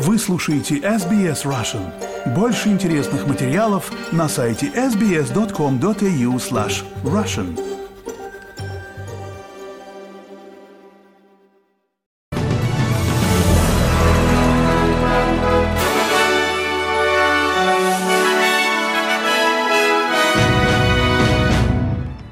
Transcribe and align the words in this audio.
Вы 0.00 0.16
слушаете 0.16 0.76
SBS 0.76 1.42
Russian. 1.44 1.92
Больше 2.32 2.68
интересных 2.68 3.26
материалов 3.26 3.90
на 4.12 4.28
сайте 4.28 4.68
sbs.com.au 4.68 6.36
slash 6.36 6.84
russian. 7.02 7.58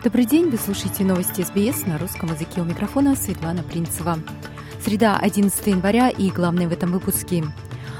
Добрый 0.05 0.25
день, 0.25 0.51
вы 0.51 0.57
слушаете 0.57 1.03
новости 1.03 1.43
СБС 1.43 1.85
на 1.87 1.98
русском 1.98 2.33
языке 2.33 2.61
у 2.61 2.64
микрофона 2.64 3.17
Светлана 3.17 3.64
Принцева. 3.64 4.21
Среда, 4.87 5.18
11 5.21 5.66
января 5.66 6.11
и 6.11 6.30
главное 6.30 6.69
в 6.69 6.73
этом 6.73 6.93
выпуске. 6.93 7.45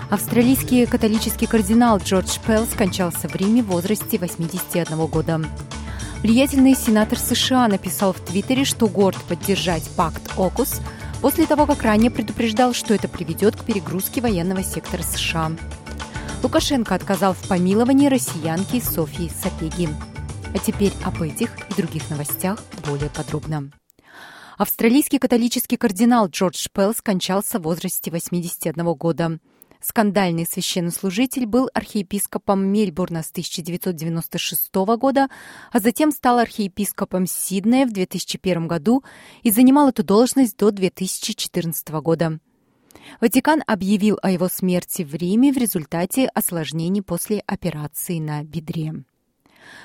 Австралийский 0.09 0.87
католический 0.87 1.49
кардинал 1.49 1.99
Джордж 1.99 2.39
Пелл 2.47 2.65
скончался 2.65 3.29
в 3.29 3.35
Риме 3.35 3.61
в 3.61 3.67
возрасте 3.67 4.19
81 4.19 5.07
года. 5.07 5.41
Влиятельный 6.23 6.77
сенатор 6.77 7.19
США 7.19 7.67
написал 7.67 8.13
в 8.13 8.21
Твиттере, 8.21 8.65
что 8.65 8.87
горд 8.87 9.17
поддержать 9.25 9.91
пакт 9.97 10.31
ОКУС 10.37 10.81
после 11.21 11.47
того, 11.47 11.67
как 11.67 11.83
ранее 11.83 12.13
предупреждал, 12.13 12.73
что 12.73 12.95
это 12.95 13.09
приведет 13.09 13.57
к 13.57 13.65
перегрузке 13.65 14.21
военного 14.21 14.63
сектора 14.63 15.03
США. 15.03 15.51
Лукашенко 16.45 16.95
отказал 16.95 17.35
в 17.35 17.49
помиловании 17.49 18.07
россиянки 18.07 18.79
Софии 18.79 19.33
Сапеги. 19.43 19.89
А 20.55 20.59
теперь 20.61 20.93
об 21.03 21.21
этих 21.21 21.51
и 21.69 21.75
других 21.75 22.09
новостях 22.11 22.63
более 22.87 23.11
подробно. 23.11 23.73
Австралийский 24.57 25.19
католический 25.19 25.77
кардинал 25.77 26.29
Джордж 26.29 26.69
Пелл 26.73 26.95
скончался 26.95 27.59
в 27.59 27.65
возрасте 27.65 28.11
81 28.11 28.95
года. 28.95 29.39
Скандальный 29.83 30.47
священнослужитель 30.47 31.45
был 31.45 31.69
архиепископом 31.75 32.67
Мельбурна 32.67 33.23
с 33.23 33.31
1996 33.31 34.75
года, 34.99 35.29
а 35.71 35.79
затем 35.79 36.11
стал 36.11 36.39
архиепископом 36.39 37.27
Сиднея 37.27 37.87
в 37.87 37.93
2001 37.93 38.67
году 38.67 39.05
и 39.43 39.51
занимал 39.51 39.91
эту 39.91 40.03
должность 40.03 40.57
до 40.57 40.71
2014 40.71 41.89
года. 42.01 42.39
Ватикан 43.21 43.63
объявил 43.67 44.19
о 44.23 44.31
его 44.31 44.49
смерти 44.49 45.03
в 45.03 45.15
Риме 45.15 45.53
в 45.53 45.59
результате 45.59 46.29
осложнений 46.29 47.03
после 47.03 47.43
операции 47.47 48.19
на 48.21 48.43
бедре. 48.43 49.05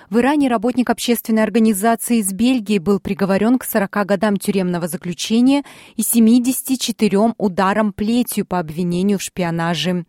В 0.10 0.18
Иране 0.18 0.48
работник 0.48 0.90
общественной 0.90 1.44
организации 1.44 2.18
из 2.18 2.34
Бельгии 2.34 2.80
был 2.80 3.00
приговорен 3.00 3.58
к 3.58 3.64
40 3.64 4.06
годам 4.06 4.38
тюремного 4.38 4.88
заключения 4.88 5.64
и 5.96 6.04
74 6.04 7.34
ударам 7.38 7.94
плетью 7.94 8.46
по 8.46 8.59
обвинению 8.59 9.20
в 9.20 9.22
шпионаже. 9.22 10.06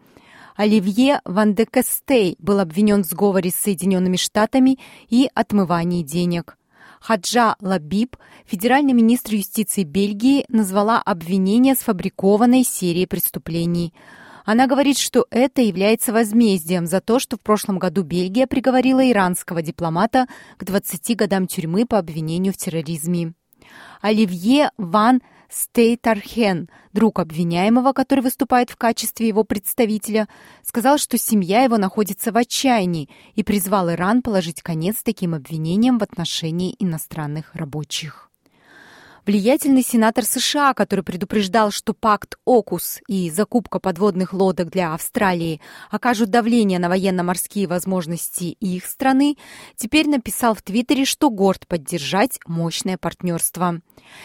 Оливье 0.56 1.20
Ван 1.24 1.54
де 1.54 1.66
Кастей 1.66 2.36
был 2.38 2.60
обвинен 2.60 3.04
в 3.04 3.06
сговоре 3.06 3.50
с 3.50 3.54
Соединенными 3.54 4.16
Штатами 4.16 4.78
и 5.08 5.30
отмывании 5.34 6.02
денег. 6.02 6.58
Хаджа 7.00 7.56
Лабиб, 7.60 8.16
федеральный 8.46 8.92
министр 8.92 9.34
юстиции 9.34 9.82
Бельгии, 9.82 10.44
назвала 10.48 11.00
обвинение 11.00 11.74
сфабрикованной 11.74 12.64
серией 12.64 13.06
преступлений– 13.06 13.92
она 14.44 14.66
говорит, 14.66 14.98
что 14.98 15.26
это 15.30 15.62
является 15.62 16.12
возмездием 16.12 16.86
за 16.86 17.00
то, 17.00 17.18
что 17.18 17.36
в 17.36 17.40
прошлом 17.40 17.78
году 17.78 18.02
Бельгия 18.02 18.46
приговорила 18.46 19.08
иранского 19.08 19.62
дипломата 19.62 20.26
к 20.56 20.64
20 20.64 21.16
годам 21.16 21.46
тюрьмы 21.46 21.86
по 21.86 21.98
обвинению 21.98 22.52
в 22.52 22.56
терроризме. 22.56 23.34
Оливье 24.00 24.70
Ван 24.76 25.20
Стейтархен, 25.48 26.70
друг 26.94 27.18
обвиняемого, 27.18 27.92
который 27.92 28.20
выступает 28.20 28.70
в 28.70 28.76
качестве 28.76 29.28
его 29.28 29.44
представителя, 29.44 30.26
сказал, 30.62 30.96
что 30.96 31.18
семья 31.18 31.62
его 31.62 31.76
находится 31.76 32.32
в 32.32 32.36
отчаянии 32.38 33.10
и 33.34 33.42
призвал 33.42 33.90
Иран 33.90 34.22
положить 34.22 34.62
конец 34.62 35.02
таким 35.02 35.34
обвинениям 35.34 35.98
в 35.98 36.02
отношении 36.02 36.74
иностранных 36.78 37.54
рабочих. 37.54 38.31
Влиятельный 39.24 39.84
сенатор 39.84 40.24
США, 40.24 40.74
который 40.74 41.04
предупреждал, 41.04 41.70
что 41.70 41.94
пакт 41.94 42.34
ОКУС 42.44 42.98
и 43.06 43.30
закупка 43.30 43.78
подводных 43.78 44.32
лодок 44.32 44.68
для 44.68 44.94
Австралии 44.94 45.60
окажут 45.92 46.30
давление 46.30 46.80
на 46.80 46.88
военно-морские 46.88 47.68
возможности 47.68 48.56
их 48.58 48.84
страны, 48.84 49.36
теперь 49.76 50.08
написал 50.08 50.56
в 50.56 50.62
Твиттере, 50.62 51.04
что 51.04 51.30
горд 51.30 51.68
поддержать 51.68 52.40
мощное 52.48 52.98
партнерство. 52.98 53.80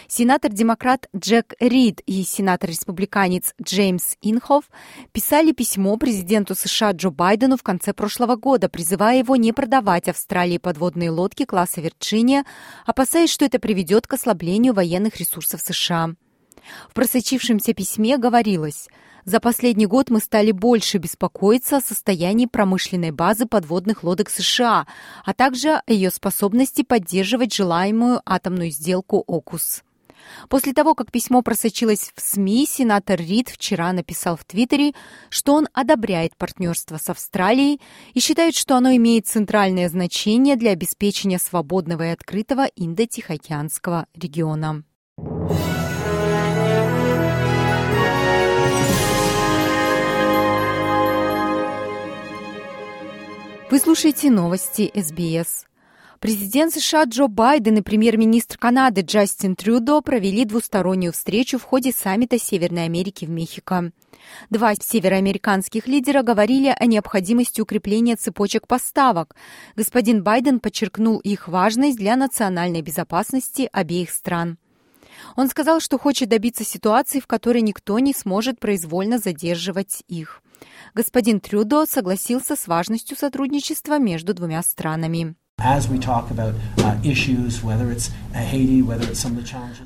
Сенатор-демократ 0.08 1.08
Джек 1.16 1.53
Рид 1.59 2.02
и 2.08 2.24
сенатор-республиканец 2.24 3.53
Джеймс 3.62 4.16
Инхоф 4.24 4.64
писали 5.12 5.52
письмо 5.52 5.96
президенту 5.97 6.56
США 6.56 6.94
Джо 6.94 7.12
Байдену 7.12 7.56
в 7.56 7.62
конце 7.62 7.94
прошлого 7.94 8.35
года, 8.35 8.68
призывая 8.68 9.19
его 9.19 9.35
не 9.35 9.53
продавать 9.53 10.09
Австралии 10.09 10.58
подводные 10.58 11.12
лодки 11.12 11.46
класса 11.46 11.81
Вирджиния, 11.81 12.46
опасаясь, 12.88 13.29
что 13.29 13.46
это 13.46 13.59
приведет 13.59 14.08
к 14.08 14.14
ослаблению 14.14 14.74
военных 14.74 14.87
военных 14.88 15.18
ресурсов 15.18 15.62
США. 15.62 16.16
В 16.90 16.94
просочившемся 16.94 17.74
письме 17.74 18.18
говорилось 18.18 18.88
«За 19.25 19.42
последний 19.42 19.86
год 19.86 20.09
мы 20.09 20.22
стали 20.22 20.52
больше 20.52 20.98
беспокоиться 20.98 21.78
о 21.78 21.81
состоянии 21.81 22.46
промышленной 22.46 23.12
базы 23.12 23.46
подводных 23.46 24.03
лодок 24.03 24.30
США, 24.30 24.88
а 25.26 25.34
также 25.34 25.81
о 25.86 25.92
ее 25.92 26.09
способности 26.09 26.84
поддерживать 26.84 27.53
желаемую 27.53 28.22
атомную 28.26 28.72
сделку 28.72 29.24
ОКУС». 29.28 29.84
После 30.50 30.74
того, 30.74 30.96
как 30.96 31.12
письмо 31.12 31.42
просочилось 31.42 32.12
в 32.16 32.22
СМИ, 32.22 32.68
сенатор 32.68 33.20
Рид 33.20 33.50
вчера 33.50 33.92
написал 33.94 34.38
в 34.38 34.46
Твиттере, 34.46 34.94
что 35.30 35.54
он 35.54 35.68
одобряет 35.74 36.36
партнерство 36.38 36.98
с 36.98 37.10
Австралией 37.10 37.82
и 38.14 38.20
считает, 38.20 38.56
что 38.56 38.76
оно 38.76 38.96
имеет 38.96 39.28
центральное 39.28 39.90
значение 39.90 40.56
для 40.56 40.72
обеспечения 40.72 41.40
свободного 41.40 42.04
и 42.04 42.12
открытого 42.12 42.68
Индо-Тихоокеанского 42.76 44.08
региона. 44.14 44.84
Вы 53.70 53.80
слушаете 53.80 54.30
новости 54.30 54.92
СБС. 54.96 55.66
Президент 56.19 56.73
США 56.73 57.03
Джо 57.03 57.28
Байден 57.28 57.78
и 57.78 57.81
премьер-министр 57.81 58.57
Канады 58.57 59.01
Джастин 59.01 59.55
Трюдо 59.55 60.01
провели 60.01 60.45
двустороннюю 60.45 61.13
встречу 61.13 61.59
в 61.59 61.63
ходе 61.63 61.91
саммита 61.91 62.39
Северной 62.39 62.85
Америки 62.85 63.25
в 63.25 63.29
Мехико. 63.29 63.91
Два 64.50 64.73
североамериканских 64.73 65.88
лидера 65.88 66.23
говорили 66.23 66.75
о 66.75 66.88
необходимости 66.88 67.61
укрепления 67.61 68.16
цепочек 68.16 68.67
поставок. 68.67 69.35
Господин 69.75 70.23
Байден 70.23 70.59
подчеркнул 70.59 71.19
их 71.19 71.47
важность 71.47 71.97
для 71.97 72.16
национальной 72.16 72.81
безопасности 72.81 73.69
обеих 73.72 74.09
стран. 74.09 74.57
Он 75.35 75.47
сказал, 75.49 75.79
что 75.79 75.99
хочет 75.99 76.29
добиться 76.29 76.63
ситуации, 76.63 77.19
в 77.19 77.28
которой 77.28 77.61
никто 77.61 77.99
не 77.99 78.13
сможет 78.13 78.59
произвольно 78.59 79.19
задерживать 79.19 80.03
их. 80.07 80.41
Господин 80.95 81.39
Трюдо 81.39 81.85
согласился 81.85 82.55
с 82.55 82.67
важностью 82.67 83.16
сотрудничества 83.16 83.99
между 83.99 84.34
двумя 84.34 84.63
странами. 84.63 85.35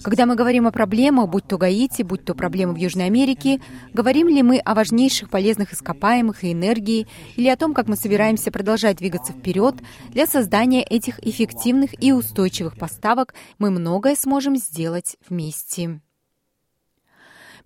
Когда 0.04 0.26
мы 0.26 0.36
говорим 0.36 0.68
о 0.68 0.72
проблемах, 0.72 1.30
будь 1.30 1.48
то 1.48 1.58
Гаити, 1.58 2.02
будь 2.04 2.26
то 2.26 2.36
проблемы 2.36 2.74
в 2.74 2.76
Южной 2.76 3.06
Америке, 3.06 3.62
говорим 3.94 4.28
ли 4.28 4.44
мы 4.44 4.60
о 4.60 4.76
важнейших 4.76 5.30
полезных 5.30 5.72
ископаемых 5.72 6.44
и 6.44 6.52
энергии, 6.52 7.08
или 7.38 7.48
о 7.48 7.56
том, 7.56 7.74
как 7.74 7.88
мы 7.88 7.96
собираемся 7.96 8.52
продолжать 8.52 8.98
двигаться 8.98 9.32
вперед, 9.32 9.76
для 10.10 10.28
создания 10.28 10.84
этих 10.84 11.26
эффективных 11.26 11.92
и 12.04 12.12
устойчивых 12.12 12.78
поставок 12.78 13.34
мы 13.58 13.72
многое 13.72 14.16
сможем 14.16 14.58
сделать 14.58 15.16
вместе. 15.30 16.02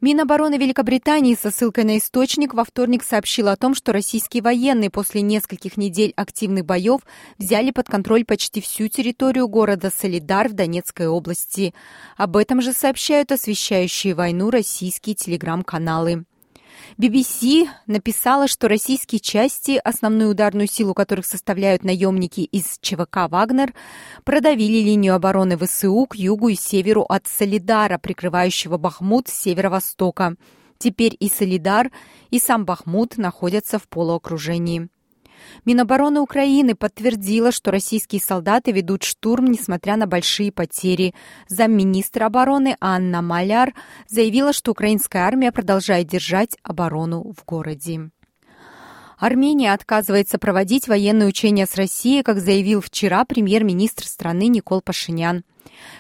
Минобороны 0.02 0.58
Великобритании 0.58 1.36
со 1.36 1.52
ссылкой 1.52 1.86
на 1.86 1.98
источник 1.98 2.54
во 2.54 2.66
вторник 2.66 3.04
сообщила 3.04 3.54
о 3.54 3.56
том, 3.56 3.74
что 3.74 3.94
российские 3.94 4.44
военные 4.44 4.90
после 4.90 5.22
нескольких 5.22 5.78
недель 5.78 6.14
активных 6.16 6.66
боев 6.66 7.02
взяли 7.38 7.72
под 7.72 7.88
контроль 7.88 8.26
почти 8.26 8.62
всю 8.62 8.88
территорию 8.90 9.48
города 9.48 9.92
Солидар 9.96 10.50
в 10.50 10.54
Донецкой 10.54 11.08
области. 11.08 11.74
Об 12.18 12.36
этом 12.36 12.62
же 12.62 12.74
сообщают 12.74 13.32
освещающие 13.32 14.14
войну 14.14 14.50
российские 14.50 15.16
телеграм-каналы. 15.16 16.26
BBC 16.98 17.68
написала, 17.88 18.48
что 18.48 18.68
российские 18.68 19.20
части, 19.20 19.80
основную 19.84 20.32
ударную 20.32 20.68
силу 20.68 20.94
которых 20.94 21.26
составляют 21.26 21.84
наемники 21.84 22.42
из 22.42 22.78
ЧВК 22.82 23.30
«Вагнер», 23.30 23.74
продавили 24.24 24.80
линию 24.80 25.16
обороны 25.16 25.58
ВСУ 25.58 26.06
к 26.06 26.16
югу 26.16 26.50
и 26.50 26.56
северу 26.56 27.04
от 27.04 27.28
Солидара, 27.28 27.98
прикрывающего 27.98 28.78
Бахмут 28.78 29.28
с 29.28 29.34
северо-востока. 29.34 30.36
Теперь 30.78 31.16
и 31.20 31.30
Солидар, 31.30 31.92
и 32.32 32.40
сам 32.40 32.66
Бахмут 32.66 33.18
находятся 33.18 33.80
в 33.80 33.88
полуокружении. 33.88 34.90
Минобороны 35.66 36.20
Украины 36.20 36.76
подтвердила, 36.76 37.52
что 37.52 37.72
российские 37.72 38.22
солдаты 38.22 38.72
ведут 38.72 39.04
штурм, 39.04 39.46
несмотря 39.46 39.96
на 39.96 40.08
большие 40.08 40.52
потери. 40.52 41.14
Замминистра 41.48 42.26
обороны 42.26 42.78
Анна 42.80 43.22
Маляр 43.22 43.74
заявила, 44.08 44.54
что 44.54 44.72
украинская 44.72 45.24
армия 45.24 45.52
продолжает 45.52 46.08
держать 46.08 46.58
оборону 46.64 47.34
в 47.36 47.46
городе. 47.46 48.10
Армения 49.18 49.74
отказывается 49.74 50.38
проводить 50.38 50.88
военные 50.88 51.30
учения 51.30 51.66
с 51.66 51.76
Россией, 51.76 52.22
как 52.22 52.40
заявил 52.40 52.82
вчера 52.82 53.24
премьер-министр 53.24 54.06
страны 54.06 54.48
Никол 54.48 54.82
Пашинян. 54.82 55.44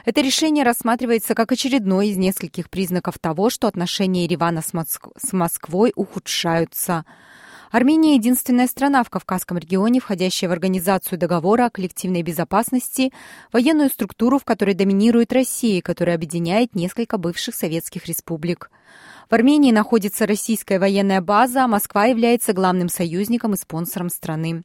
Это 0.03 0.21
решение 0.21 0.63
рассматривается 0.63 1.33
как 1.33 1.51
очередной 1.51 2.09
из 2.09 2.18
нескольких 2.18 2.69
признаков 2.69 3.18
того, 3.19 3.50
что 3.50 3.68
отношения 3.68 4.25
Еревана 4.25 4.62
с, 4.62 4.71
с 5.18 5.33
Москвой 5.33 5.94
ухудшаются. 5.95 7.06
Армения– 7.71 8.15
единственная 8.15 8.67
страна 8.67 9.03
в 9.03 9.09
Кавказском 9.09 9.57
регионе, 9.57 10.00
входящая 10.00 10.50
в 10.50 10.53
Организацию 10.53 11.17
договора 11.17 11.65
о 11.65 11.69
коллективной 11.69 12.21
безопасности, 12.21 13.12
военную 13.51 13.89
структуру, 13.89 14.39
в 14.39 14.45
которой 14.45 14.75
доминирует 14.75 15.33
Россия, 15.33 15.81
которая 15.81 16.15
объединяет 16.15 16.75
несколько 16.75 17.17
бывших 17.17 17.56
советских 17.56 18.06
республик. 18.06 18.69
В 19.29 19.33
Армении 19.33 19.71
находится 19.71 20.27
российская 20.27 20.79
военная 20.79 21.21
база, 21.21 21.63
а 21.63 21.67
Москва 21.67 22.06
является 22.06 22.53
главным 22.53 22.89
союзником 22.89 23.53
и 23.53 23.57
спонсором 23.57 24.09
страны. 24.09 24.63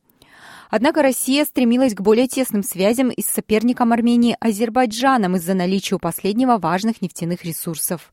Однако 0.70 1.02
Россия 1.02 1.44
стремилась 1.44 1.94
к 1.94 2.00
более 2.00 2.28
тесным 2.28 2.62
связям 2.62 3.10
и 3.10 3.20
с 3.22 3.26
соперником 3.26 3.92
Армении 3.92 4.36
Азербайджаном 4.38 5.34
из-за 5.36 5.54
наличия 5.54 5.96
у 5.96 5.98
последнего 5.98 6.58
важных 6.58 7.02
нефтяных 7.02 7.44
ресурсов. 7.44 8.12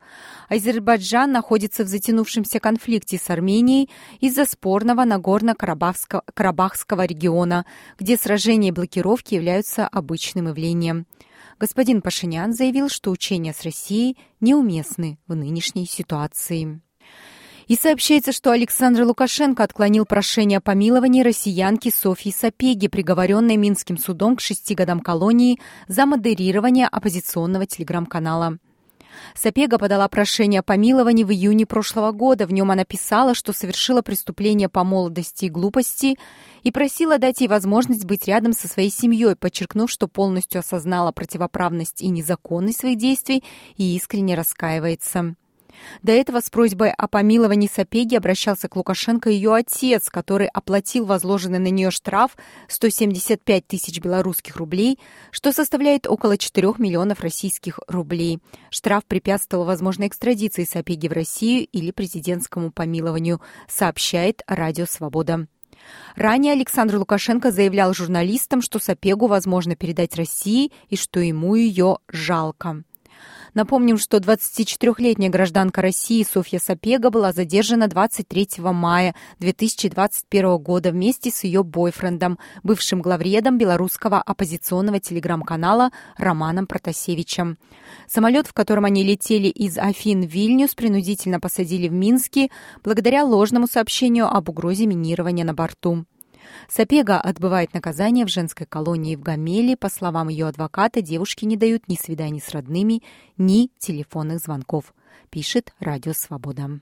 Азербайджан 0.49 1.31
находится 1.31 1.83
в 1.83 1.87
затянувшемся 1.87 2.59
конфликте 2.59 3.19
с 3.19 3.29
Арменией 3.29 3.91
из-за 4.19 4.45
спорного 4.45 5.05
Нагорно-Карабахского 5.05 7.05
региона, 7.05 7.67
где 7.99 8.17
сражения 8.17 8.69
и 8.69 8.71
блокировки 8.71 9.35
являются 9.35 9.87
обычным 9.87 10.47
явлением. 10.47 11.05
Господин 11.59 12.01
Пашинян 12.01 12.53
заявил, 12.53 12.89
что 12.89 13.11
учения 13.11 13.53
с 13.53 13.61
Россией 13.61 14.17
неуместны 14.39 15.19
в 15.27 15.35
нынешней 15.35 15.85
ситуации. 15.85 16.81
И 17.67 17.75
сообщается, 17.75 18.31
что 18.31 18.51
Александр 18.51 19.03
Лукашенко 19.03 19.61
отклонил 19.61 20.05
прошение 20.05 20.59
о 20.59 20.61
помиловании 20.61 21.21
россиянки 21.21 21.89
Софьи 21.89 22.31
Сапеги, 22.31 22.87
приговоренной 22.87 23.57
Минским 23.57 23.97
судом 23.97 24.37
к 24.37 24.41
шести 24.41 24.73
годам 24.73 25.01
колонии 25.01 25.59
за 25.89 26.05
модерирование 26.05 26.87
оппозиционного 26.87 27.65
телеграм-канала. 27.65 28.57
Сапега 29.35 29.77
подала 29.77 30.07
прошение 30.07 30.59
о 30.59 30.63
помиловании 30.63 31.25
в 31.25 31.31
июне 31.31 31.65
прошлого 31.65 32.11
года. 32.11 32.47
В 32.47 32.53
нем 32.53 32.71
она 32.71 32.85
писала, 32.85 33.33
что 33.33 33.51
совершила 33.51 34.01
преступление 34.01 34.69
по 34.69 34.85
молодости 34.85 35.45
и 35.45 35.49
глупости 35.49 36.17
и 36.63 36.71
просила 36.71 37.17
дать 37.17 37.41
ей 37.41 37.47
возможность 37.47 38.05
быть 38.05 38.27
рядом 38.27 38.53
со 38.53 38.69
своей 38.69 38.91
семьей, 38.91 39.35
подчеркнув, 39.35 39.91
что 39.91 40.07
полностью 40.07 40.59
осознала 40.59 41.11
противоправность 41.11 42.01
и 42.01 42.07
незаконность 42.09 42.79
своих 42.79 42.97
действий 42.97 43.43
и 43.75 43.95
искренне 43.95 44.35
раскаивается. 44.35 45.35
До 46.01 46.11
этого 46.11 46.39
с 46.39 46.49
просьбой 46.49 46.91
о 46.91 47.07
помиловании 47.07 47.69
Сапеги 47.73 48.15
обращался 48.15 48.67
к 48.67 48.75
Лукашенко 48.75 49.29
ее 49.29 49.53
отец, 49.53 50.09
который 50.09 50.47
оплатил 50.47 51.05
возложенный 51.05 51.59
на 51.59 51.69
нее 51.69 51.91
штраф 51.91 52.37
175 52.67 53.67
тысяч 53.67 53.99
белорусских 53.99 54.57
рублей, 54.57 54.99
что 55.31 55.51
составляет 55.51 56.07
около 56.07 56.37
4 56.37 56.73
миллионов 56.77 57.21
российских 57.21 57.79
рублей. 57.87 58.39
Штраф 58.69 59.05
препятствовал 59.05 59.65
возможной 59.65 60.07
экстрадиции 60.07 60.63
Сапеги 60.63 61.07
в 61.09 61.13
Россию 61.13 61.67
или 61.71 61.91
президентскому 61.91 62.71
помилованию, 62.71 63.41
сообщает 63.67 64.41
Радио 64.47 64.85
Свобода. 64.85 65.47
Ранее 66.15 66.53
Александр 66.53 66.97
Лукашенко 66.97 67.51
заявлял 67.51 67.93
журналистам, 67.93 68.61
что 68.61 68.79
Сапегу 68.79 69.27
возможно 69.27 69.75
передать 69.75 70.15
России 70.15 70.71
и 70.89 70.95
что 70.97 71.19
ему 71.19 71.55
ее 71.55 71.99
жалко. 72.09 72.83
Напомним, 73.53 73.97
что 73.97 74.17
24-летняя 74.17 75.29
гражданка 75.29 75.81
России 75.81 76.23
Софья 76.23 76.59
Сапега 76.59 77.09
была 77.09 77.31
задержана 77.31 77.87
23 77.87 78.49
мая 78.57 79.15
2021 79.39 80.57
года 80.57 80.91
вместе 80.91 81.31
с 81.31 81.43
ее 81.43 81.63
бойфрендом, 81.63 82.37
бывшим 82.63 83.01
главредом 83.01 83.57
белорусского 83.57 84.21
оппозиционного 84.21 84.99
телеграм-канала 84.99 85.91
Романом 86.17 86.67
Протасевичем. 86.67 87.57
Самолет, 88.07 88.47
в 88.47 88.53
котором 88.53 88.85
они 88.85 89.03
летели 89.03 89.47
из 89.47 89.77
Афин 89.77 90.27
в 90.27 90.31
Вильнюс, 90.31 90.75
принудительно 90.75 91.39
посадили 91.39 91.87
в 91.87 91.93
Минске 91.93 92.49
благодаря 92.83 93.23
ложному 93.23 93.67
сообщению 93.67 94.27
об 94.27 94.49
угрозе 94.49 94.85
минирования 94.85 95.45
на 95.45 95.53
борту. 95.53 96.05
Сапега 96.69 97.19
отбывает 97.19 97.73
наказание 97.73 98.25
в 98.25 98.29
женской 98.29 98.65
колонии 98.65 99.15
в 99.15 99.21
Гамеле. 99.21 99.77
По 99.77 99.89
словам 99.89 100.27
ее 100.27 100.47
адвоката, 100.47 101.01
девушки 101.01 101.45
не 101.45 101.55
дают 101.55 101.87
ни 101.87 101.95
свиданий 101.95 102.41
с 102.41 102.49
родными, 102.49 103.01
ни 103.37 103.69
телефонных 103.79 104.39
звонков, 104.39 104.93
пишет 105.29 105.73
Радио 105.79 106.13
Свобода. 106.13 106.79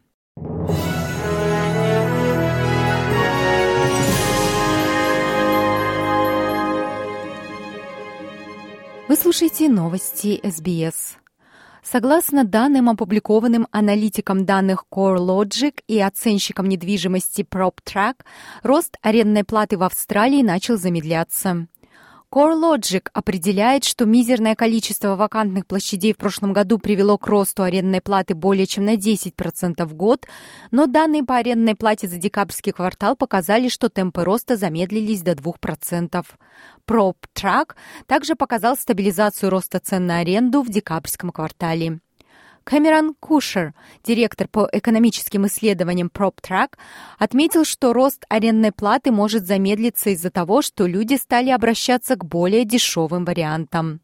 Вы 9.08 9.16
слушаете 9.16 9.70
новости 9.70 10.42
СБС. 10.44 11.18
Согласно 11.88 12.44
данным, 12.44 12.90
опубликованным 12.90 13.68
аналитиком 13.70 14.44
данных 14.44 14.86
CoreLogic 14.92 15.84
и 15.88 16.00
оценщиком 16.00 16.68
недвижимости 16.68 17.44
PropTrack, 17.44 18.16
рост 18.64 18.98
арендной 19.04 19.44
платы 19.44 19.78
в 19.78 19.84
Австралии 19.84 20.42
начал 20.42 20.78
замедляться. 20.78 21.68
CoreLogic 22.32 23.10
определяет, 23.14 23.84
что 23.84 24.06
мизерное 24.06 24.56
количество 24.56 25.16
вакантных 25.16 25.66
площадей 25.66 26.14
в 26.14 26.18
прошлом 26.18 26.54
году 26.54 26.80
привело 26.80 27.18
к 27.18 27.28
росту 27.28 27.64
арендной 27.64 28.02
платы 28.02 28.36
более 28.36 28.66
чем 28.66 28.86
на 28.86 28.96
10% 28.96 29.86
в 29.86 29.94
год, 29.94 30.26
но 30.72 30.88
данные 30.88 31.24
по 31.24 31.38
арендной 31.38 31.76
плате 31.76 32.08
за 32.08 32.18
декабрьский 32.18 32.72
квартал 32.72 33.16
показали, 33.16 33.70
что 33.70 33.90
темпы 33.90 34.24
роста 34.24 34.58
замедлились 34.58 35.22
до 35.22 35.32
2%. 35.32 36.26
PropTrack 36.88 37.76
также 38.06 38.36
показал 38.36 38.76
стабилизацию 38.76 39.50
роста 39.50 39.80
цен 39.80 40.06
на 40.06 40.20
аренду 40.20 40.62
в 40.62 40.70
декабрьском 40.70 41.32
квартале. 41.32 42.00
Кэмерон 42.66 43.14
Кушер, 43.20 43.76
директор 44.04 44.48
по 44.48 44.68
экономическим 44.72 45.46
исследованиям 45.46 46.10
PropTrack, 46.12 46.70
отметил, 47.20 47.64
что 47.64 47.94
рост 47.94 48.26
арендной 48.28 48.72
платы 48.72 49.12
может 49.12 49.46
замедлиться 49.46 50.10
из-за 50.10 50.32
того, 50.32 50.64
что 50.64 50.88
люди 50.88 51.14
стали 51.14 51.52
обращаться 51.52 52.16
к 52.16 52.26
более 52.26 52.66
дешевым 52.66 53.24
вариантам. 53.24 54.02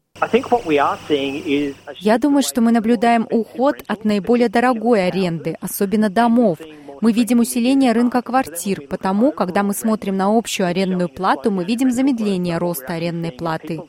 Я 1.98 2.18
думаю, 2.18 2.42
что 2.42 2.60
мы 2.60 2.70
наблюдаем 2.70 3.26
уход 3.30 3.82
от 3.88 4.04
наиболее 4.04 4.48
дорогой 4.48 5.08
аренды, 5.08 5.56
особенно 5.60 6.08
домов, 6.08 6.58
мы 7.02 7.12
видим 7.12 7.40
усиление 7.40 7.90
рынка 7.92 8.22
квартир, 8.22 8.86
потому, 8.88 9.32
когда 9.32 9.64
мы 9.64 9.74
смотрим 9.74 10.16
на 10.16 10.36
общую 10.38 10.68
арендную 10.68 11.08
плату, 11.08 11.50
мы 11.50 11.64
видим 11.64 11.90
замедление 11.90 12.58
роста 12.58 12.94
арендной 12.94 13.32
платы. 13.32 13.80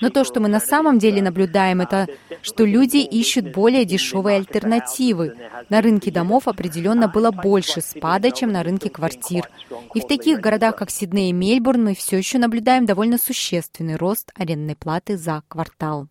Но 0.00 0.08
то, 0.08 0.24
что 0.24 0.40
мы 0.40 0.48
на 0.48 0.60
самом 0.60 0.98
деле 0.98 1.20
наблюдаем, 1.20 1.82
это 1.82 2.08
что 2.40 2.64
люди 2.64 2.96
ищут 2.96 3.52
более 3.52 3.84
дешевые 3.84 4.38
альтернативы. 4.38 5.36
На 5.68 5.82
рынке 5.82 6.10
домов 6.10 6.48
определенно 6.48 7.06
было 7.06 7.30
больше 7.30 7.82
спада, 7.82 8.30
чем 8.30 8.50
на 8.50 8.62
рынке 8.62 8.88
квартир. 8.88 9.50
И 9.92 10.00
в 10.00 10.06
таких 10.06 10.40
городах, 10.40 10.76
как 10.76 10.90
Сидней 10.90 11.28
и 11.28 11.32
Мельбурн, 11.34 11.84
мы 11.84 11.94
все 11.94 12.16
еще 12.16 12.38
наблюдаем 12.38 12.86
довольно 12.86 13.18
существенный 13.18 13.96
рост 13.96 14.32
арендной 14.34 14.74
платы 14.74 15.18
за 15.18 15.42
квартал. 15.48 16.08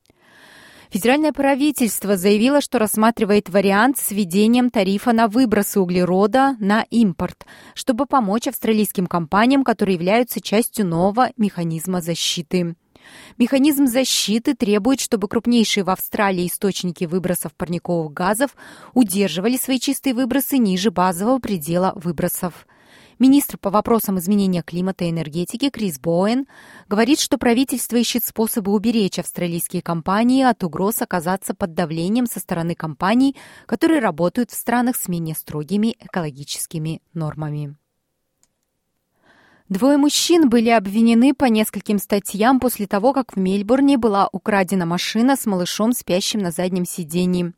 Федеральное 0.93 1.33
правительство 1.33 2.17
заявило, 2.17 2.61
что 2.61 2.77
рассматривает 2.77 3.49
вариант 3.49 3.97
с 3.97 4.11
введением 4.11 4.69
тарифа 4.69 5.11
на 5.11 5.27
выбросы 5.27 5.79
углерода 5.79 6.55
на 6.59 6.83
импорт, 6.83 7.47
чтобы 7.73 8.05
помочь 8.05 8.47
австралийским 8.47 9.07
компаниям, 9.07 9.63
которые 9.63 9.95
являются 9.95 10.39
частью 10.39 10.85
нового 10.85 11.31
механизма 11.35 11.99
защиты. 11.99 12.75
Механизм 13.39 13.87
защиты 13.87 14.53
требует, 14.53 14.99
чтобы 14.99 15.27
крупнейшие 15.27 15.83
в 15.83 15.89
Австралии 15.89 16.45
источники 16.45 17.05
выбросов 17.05 17.55
парниковых 17.55 18.13
газов 18.13 18.55
удерживали 18.93 19.57
свои 19.57 19.79
чистые 19.79 20.13
выбросы 20.13 20.59
ниже 20.59 20.91
базового 20.91 21.39
предела 21.39 21.93
выбросов. 21.95 22.67
Министр 23.23 23.57
по 23.57 23.69
вопросам 23.69 24.19
изменения 24.19 24.63
климата 24.63 25.05
и 25.05 25.09
энергетики 25.09 25.69
Крис 25.69 25.97
Боуэн 25.97 26.45
говорит, 26.89 27.21
что 27.21 27.37
правительство 27.37 27.95
ищет 27.95 28.25
способы 28.25 28.73
уберечь 28.73 29.17
австралийские 29.17 29.81
компании 29.81 30.43
от 30.43 30.61
угроз 30.61 31.01
оказаться 31.01 31.53
под 31.53 31.73
давлением 31.73 32.25
со 32.25 32.41
стороны 32.41 32.75
компаний, 32.75 33.37
которые 33.65 34.01
работают 34.01 34.51
в 34.51 34.55
странах 34.55 34.97
с 34.97 35.07
менее 35.07 35.35
строгими 35.35 35.95
экологическими 36.01 37.01
нормами. 37.13 37.77
Двое 39.69 39.95
мужчин 39.95 40.49
были 40.49 40.71
обвинены 40.71 41.33
по 41.33 41.45
нескольким 41.45 41.99
статьям 41.99 42.59
после 42.59 42.87
того, 42.87 43.13
как 43.13 43.37
в 43.37 43.39
Мельбурне 43.39 43.97
была 43.97 44.27
украдена 44.33 44.85
машина 44.85 45.37
с 45.37 45.45
малышом, 45.45 45.93
спящим 45.93 46.41
на 46.41 46.51
заднем 46.51 46.83
сидении. 46.83 47.53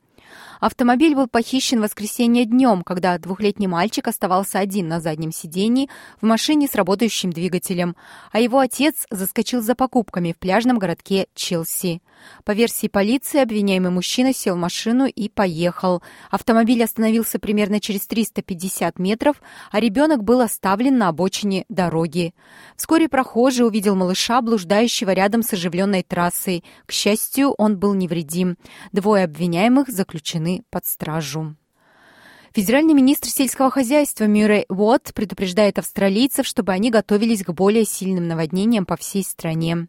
Автомобиль 0.65 1.13
был 1.13 1.27
похищен 1.27 1.77
в 1.77 1.83
воскресенье 1.83 2.43
днем, 2.43 2.81
когда 2.81 3.19
двухлетний 3.19 3.67
мальчик 3.67 4.07
оставался 4.07 4.57
один 4.57 4.87
на 4.87 4.99
заднем 4.99 5.31
сидении 5.31 5.91
в 6.19 6.25
машине 6.25 6.67
с 6.67 6.73
работающим 6.73 7.31
двигателем, 7.31 7.95
а 8.31 8.39
его 8.39 8.57
отец 8.57 9.05
заскочил 9.11 9.61
за 9.61 9.75
покупками 9.75 10.31
в 10.31 10.39
пляжном 10.39 10.79
городке 10.79 11.27
Челси. 11.35 12.01
По 12.45 12.53
версии 12.53 12.87
полиции, 12.87 13.41
обвиняемый 13.41 13.91
мужчина 13.91 14.33
сел 14.33 14.55
в 14.55 14.59
машину 14.59 15.05
и 15.05 15.29
поехал. 15.29 16.01
Автомобиль 16.31 16.83
остановился 16.83 17.37
примерно 17.37 17.79
через 17.79 18.07
350 18.07 18.97
метров, 18.97 19.43
а 19.71 19.79
ребенок 19.79 20.23
был 20.23 20.41
оставлен 20.41 20.97
на 20.97 21.09
обочине 21.09 21.65
дороги. 21.69 22.33
Вскоре 22.75 23.07
прохожий 23.07 23.67
увидел 23.67 23.95
малыша, 23.95 24.41
блуждающего 24.41 25.11
рядом 25.11 25.43
с 25.43 25.53
оживленной 25.53 26.01
трассой. 26.01 26.63
К 26.87 26.91
счастью, 26.91 27.51
он 27.51 27.77
был 27.77 27.93
невредим. 27.93 28.57
Двое 28.91 29.25
обвиняемых 29.25 29.89
заключены 29.89 30.54
под 30.69 30.85
стражу. 30.85 31.55
Федеральный 32.53 32.93
министр 32.93 33.27
сельского 33.27 33.69
хозяйства 33.69 34.25
Мюррей 34.25 34.65
Уотт 34.69 35.13
предупреждает 35.13 35.77
австралийцев, 35.77 36.47
чтобы 36.47 36.71
они 36.71 36.89
готовились 36.89 37.43
к 37.43 37.51
более 37.51 37.83
сильным 37.83 38.29
наводнениям 38.29 38.85
по 38.85 38.95
всей 38.95 39.23
стране. 39.23 39.87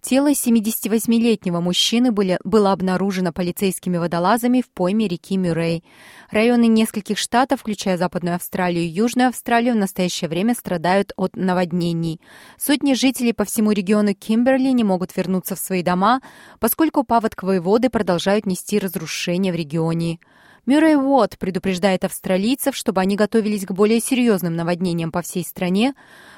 Тело 0.00 0.32
78-летнего 0.32 1.60
мужчины 1.60 2.12
были, 2.12 2.38
было 2.44 2.72
обнаружено 2.72 3.32
полицейскими 3.32 3.96
водолазами 3.96 4.60
в 4.60 4.68
пойме 4.70 5.08
реки 5.08 5.36
Мюррей. 5.36 5.84
Районы 6.30 6.66
нескольких 6.66 7.18
штатов, 7.18 7.60
включая 7.60 7.96
Западную 7.96 8.36
Австралию 8.36 8.84
и 8.84 8.88
Южную 8.88 9.28
Австралию, 9.28 9.74
в 9.74 9.78
настоящее 9.78 10.28
время 10.28 10.54
страдают 10.54 11.12
от 11.16 11.36
наводнений. 11.36 12.20
Сотни 12.58 12.94
жителей 12.94 13.32
по 13.32 13.44
всему 13.44 13.72
региону 13.72 14.14
Кимберли 14.14 14.70
не 14.70 14.84
могут 14.84 15.16
вернуться 15.16 15.56
в 15.56 15.58
свои 15.58 15.82
дома, 15.82 16.20
поскольку 16.60 17.04
паводковые 17.04 17.60
воды 17.60 17.90
продолжают 17.90 18.46
нести 18.46 18.78
разрушения 18.78 19.52
в 19.52 19.56
регионе. 19.56 20.18
Мюррей 20.66 20.96
Уотт 20.96 21.38
предупреждает 21.38 22.04
австралийцев, 22.04 22.74
чтобы 22.74 23.02
они 23.02 23.16
готовились 23.16 23.66
к 23.66 23.72
более 23.72 24.00
серьезным 24.00 24.56
наводнениям 24.56 25.12
по 25.12 25.20
всей 25.20 25.44
стране, 25.44 25.94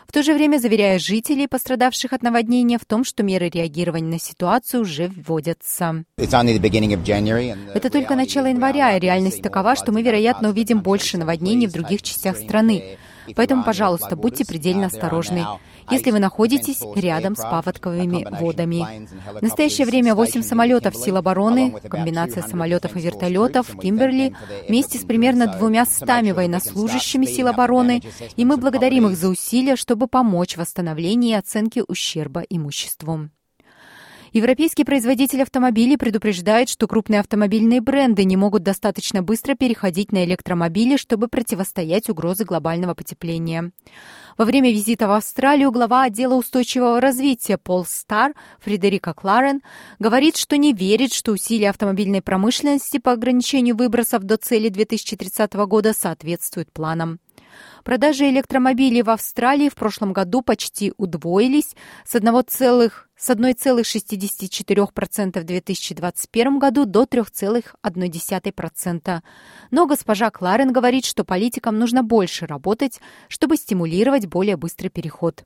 в 0.08 0.12
то 0.12 0.22
же 0.22 0.34
время 0.34 0.58
заверяя 0.58 0.98
жителей, 0.98 1.46
пострадавших 1.48 2.12
от 2.12 2.22
наводнения, 2.22 2.78
в 2.78 2.84
том, 2.84 3.04
что 3.04 3.22
меры 3.22 3.48
реагирования 3.48 4.08
на 4.08 4.18
ситуацию 4.18 4.82
уже 4.82 5.08
вводятся. 5.08 6.04
Это 6.16 7.90
только 7.90 8.14
начало 8.16 8.46
января, 8.46 8.96
и 8.96 9.00
реальность 9.00 9.42
такова, 9.42 9.76
что 9.76 9.92
мы, 9.92 10.02
вероятно, 10.02 10.48
увидим 10.48 10.80
больше 10.80 11.18
наводнений 11.18 11.66
в 11.66 11.72
других 11.72 12.02
частях 12.02 12.36
страны. 12.36 12.98
Поэтому, 13.34 13.64
пожалуйста, 13.64 14.16
будьте 14.16 14.44
предельно 14.44 14.86
осторожны, 14.86 15.44
если 15.90 16.10
вы 16.10 16.18
находитесь 16.18 16.82
рядом 16.94 17.36
с 17.36 17.42
паводковыми 17.42 18.26
водами. 18.40 19.08
В 19.38 19.42
настоящее 19.42 19.86
время 19.86 20.14
8 20.14 20.42
самолетов 20.42 20.96
сил 20.96 21.16
обороны, 21.16 21.72
комбинация 21.88 22.42
самолетов 22.42 22.96
и 22.96 23.00
вертолетов 23.00 23.76
Кимберли, 23.80 24.34
вместе 24.68 24.98
с 24.98 25.04
примерно 25.04 25.46
двумя 25.46 25.86
стами 25.86 26.32
военнослужащими 26.32 27.26
сил 27.26 27.48
обороны, 27.48 28.02
и 28.36 28.44
мы 28.44 28.56
благодарим 28.56 29.06
их 29.06 29.16
за 29.16 29.28
усилия, 29.28 29.76
чтобы 29.76 30.06
помочь 30.06 30.54
в 30.54 30.60
восстановлении 30.60 31.30
и 31.30 31.34
оценке 31.34 31.82
ущерба 31.82 32.42
имуществу. 32.42 33.30
Европейский 34.36 34.84
производитель 34.84 35.40
автомобилей 35.40 35.96
предупреждает, 35.96 36.68
что 36.68 36.86
крупные 36.86 37.20
автомобильные 37.20 37.80
бренды 37.80 38.22
не 38.24 38.36
могут 38.36 38.62
достаточно 38.62 39.22
быстро 39.22 39.54
переходить 39.54 40.12
на 40.12 40.26
электромобили, 40.26 40.98
чтобы 40.98 41.28
противостоять 41.28 42.10
угрозе 42.10 42.44
глобального 42.44 42.92
потепления. 42.92 43.72
Во 44.36 44.44
время 44.44 44.70
визита 44.70 45.08
в 45.08 45.12
Австралию 45.12 45.70
глава 45.70 46.02
отдела 46.02 46.34
устойчивого 46.34 47.00
развития 47.00 47.56
Пол 47.56 47.86
Стар 47.86 48.34
Фредерика 48.60 49.14
Кларен 49.14 49.62
говорит, 49.98 50.36
что 50.36 50.58
не 50.58 50.74
верит, 50.74 51.14
что 51.14 51.32
усилия 51.32 51.70
автомобильной 51.70 52.20
промышленности 52.20 52.98
по 52.98 53.12
ограничению 53.12 53.74
выбросов 53.74 54.24
до 54.24 54.36
цели 54.36 54.68
2030 54.68 55.54
года 55.54 55.94
соответствуют 55.94 56.70
планам. 56.72 57.20
Продажи 57.84 58.28
электромобилей 58.28 59.02
в 59.02 59.10
Австралии 59.10 59.68
в 59.68 59.76
прошлом 59.76 60.12
году 60.12 60.42
почти 60.42 60.92
удвоились 60.98 61.74
с 62.04 62.14
1,6 62.14 62.92
с 63.26 63.30
1,64% 63.30 65.40
в 65.40 65.44
2021 65.44 66.58
году 66.60 66.84
до 66.84 67.02
3,1%. 67.02 69.20
Но 69.72 69.86
госпожа 69.86 70.30
Кларен 70.30 70.72
говорит, 70.72 71.04
что 71.04 71.24
политикам 71.24 71.76
нужно 71.76 72.04
больше 72.04 72.46
работать, 72.46 73.00
чтобы 73.26 73.56
стимулировать 73.56 74.26
более 74.26 74.56
быстрый 74.56 74.90
переход. 74.90 75.42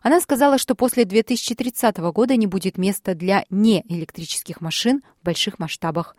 Она 0.00 0.22
сказала, 0.22 0.56
что 0.56 0.74
после 0.74 1.04
2030 1.04 1.98
года 1.98 2.34
не 2.36 2.46
будет 2.46 2.78
места 2.78 3.14
для 3.14 3.44
неэлектрических 3.50 4.62
машин 4.62 5.02
в 5.20 5.26
больших 5.26 5.58
масштабах. 5.58 6.16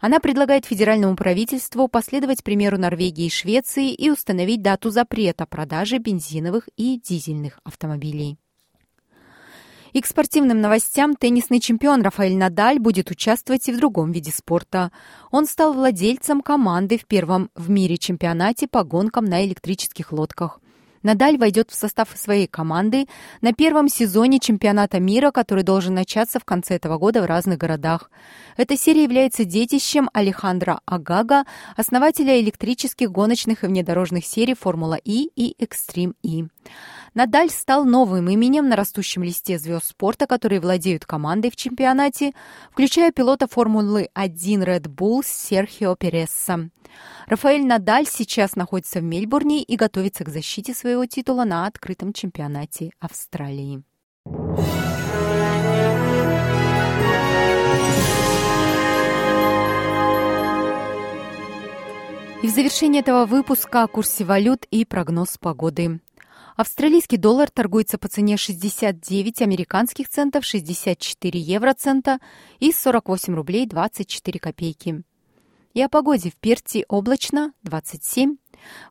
Она 0.00 0.20
предлагает 0.20 0.64
федеральному 0.64 1.16
правительству 1.16 1.88
последовать 1.88 2.44
примеру 2.44 2.78
Норвегии 2.78 3.26
и 3.26 3.30
Швеции 3.30 3.92
и 3.92 4.10
установить 4.10 4.62
дату 4.62 4.90
запрета 4.90 5.44
продажи 5.44 5.98
бензиновых 5.98 6.68
и 6.76 7.00
дизельных 7.00 7.58
автомобилей. 7.64 8.38
И 9.96 10.00
к 10.02 10.06
спортивным 10.06 10.60
новостям 10.60 11.16
теннисный 11.16 11.58
чемпион 11.58 12.02
Рафаэль 12.02 12.36
Надаль 12.36 12.78
будет 12.78 13.10
участвовать 13.10 13.66
и 13.66 13.72
в 13.72 13.78
другом 13.78 14.12
виде 14.12 14.30
спорта. 14.30 14.92
Он 15.30 15.46
стал 15.46 15.72
владельцем 15.72 16.42
команды 16.42 16.98
в 16.98 17.06
первом 17.06 17.48
в 17.54 17.70
мире 17.70 17.96
чемпионате 17.96 18.68
по 18.68 18.84
гонкам 18.84 19.24
на 19.24 19.42
электрических 19.46 20.12
лодках. 20.12 20.60
Надаль 21.02 21.38
войдет 21.38 21.70
в 21.70 21.74
состав 21.74 22.08
своей 22.14 22.46
команды 22.46 23.06
на 23.40 23.54
первом 23.54 23.88
сезоне 23.88 24.38
чемпионата 24.38 25.00
мира, 25.00 25.30
который 25.30 25.62
должен 25.62 25.94
начаться 25.94 26.40
в 26.40 26.44
конце 26.44 26.74
этого 26.74 26.98
года 26.98 27.22
в 27.22 27.26
разных 27.26 27.56
городах. 27.56 28.10
Эта 28.58 28.76
серия 28.76 29.04
является 29.04 29.46
детищем 29.46 30.10
Алехандро 30.12 30.80
Агага, 30.84 31.44
основателя 31.74 32.38
электрических 32.38 33.10
гоночных 33.10 33.64
и 33.64 33.66
внедорожных 33.66 34.26
серий 34.26 34.54
Формула 34.54 34.98
И 35.02 35.30
и 35.36 35.54
Extreme 35.58 36.14
И. 36.22 36.48
Надаль 37.16 37.48
стал 37.48 37.86
новым 37.86 38.28
именем 38.28 38.68
на 38.68 38.76
растущем 38.76 39.22
листе 39.22 39.58
звезд 39.58 39.86
спорта, 39.86 40.26
которые 40.26 40.60
владеют 40.60 41.06
командой 41.06 41.50
в 41.50 41.56
чемпионате, 41.56 42.34
включая 42.70 43.10
пилота 43.10 43.48
Формулы 43.48 44.10
1 44.12 44.62
Red 44.62 44.82
Bull 44.82 45.22
Серхио 45.24 45.96
Пересса. 45.96 46.68
Рафаэль 47.26 47.64
Надаль 47.64 48.06
сейчас 48.06 48.54
находится 48.54 49.00
в 49.00 49.04
Мельбурне 49.04 49.62
и 49.62 49.76
готовится 49.76 50.24
к 50.24 50.28
защите 50.28 50.74
своего 50.74 51.06
титула 51.06 51.44
на 51.44 51.66
открытом 51.66 52.12
чемпионате 52.12 52.90
Австралии. 53.00 53.82
И 62.42 62.46
в 62.46 62.50
завершении 62.50 63.00
этого 63.00 63.24
выпуска 63.24 63.84
о 63.84 63.88
курсе 63.88 64.24
валют 64.24 64.66
и 64.70 64.84
прогноз 64.84 65.38
погоды. 65.38 66.00
Австралийский 66.56 67.18
доллар 67.18 67.50
торгуется 67.50 67.98
по 67.98 68.08
цене 68.08 68.38
69 68.38 69.42
американских 69.42 70.08
центов, 70.08 70.42
64 70.42 71.38
евроцента 71.38 72.18
и 72.60 72.72
48 72.72 73.34
рублей 73.34 73.66
24 73.66 74.40
копейки. 74.40 75.02
И 75.74 75.82
о 75.82 75.90
погоде 75.90 76.30
в 76.30 76.36
Перте 76.36 76.86
облачно 76.88 77.52
27, 77.64 78.36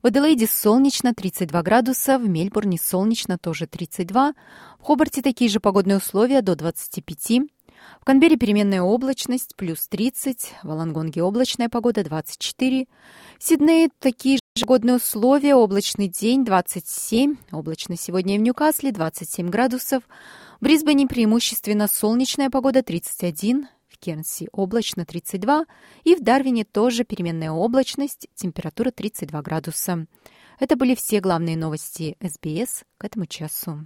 в 0.04 0.06
Аделаиде 0.06 0.46
солнечно 0.46 1.16
32 1.16 1.64
градуса, 1.64 2.20
в 2.20 2.30
Мельбурне 2.30 2.78
солнечно 2.78 3.40
тоже 3.40 3.66
32, 3.66 4.34
в 4.80 4.84
Хобарте 4.84 5.24
такие 5.24 5.50
же 5.50 5.60
погодные 5.60 5.98
условия 5.98 6.44
до 6.44 6.56
25, 6.56 7.42
в 8.00 8.06
Канберре 8.06 8.38
переменная 8.38 8.84
облачность 8.84 9.56
плюс 9.56 9.88
30, 9.88 10.54
в 10.62 10.70
Алангонге 10.70 11.24
облачная 11.24 11.70
погода 11.70 12.04
24, 12.04 12.86
в 13.40 13.44
Сиднее 13.44 13.90
такие 13.98 14.38
же 14.58 14.66
погодные 14.66 14.96
условия, 14.96 15.54
облачный 15.54 16.08
день 16.08 16.46
27, 16.46 17.36
облачно 17.52 17.98
сегодня 17.98 18.38
в 18.38 18.42
Ньюкасле 18.42 18.94
27 18.94 19.50
градусов, 19.50 20.04
в 20.62 20.64
Брисбене 20.64 21.08
преимущественно 21.08 21.90
солнечная 21.90 22.50
погода 22.50 22.82
31, 22.82 23.68
в 23.90 23.98
Кернси 23.98 24.48
облачно 24.54 25.06
32 25.06 25.66
и 26.06 26.16
в 26.16 26.22
Дарвине 26.22 26.64
тоже 26.64 27.04
переменная 27.04 27.52
облачность, 27.52 28.30
температура 28.34 28.92
32 28.92 29.42
градуса. 29.42 30.08
Это 30.58 30.78
были 30.78 30.96
все 30.96 31.20
главные 31.20 31.58
новости 31.58 32.16
СБС 32.22 32.86
к 32.98 33.04
этому 33.04 33.26
часу. 33.26 33.86